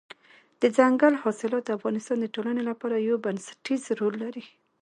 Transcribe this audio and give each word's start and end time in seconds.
دځنګل 0.61 1.13
حاصلات 1.23 1.63
د 1.65 1.69
افغانستان 1.77 2.17
د 2.21 2.25
ټولنې 2.35 2.61
لپاره 2.69 2.95
یو 3.07 3.15
بنسټيز 3.25 3.83
رول 3.99 4.15
لري. 4.23 4.45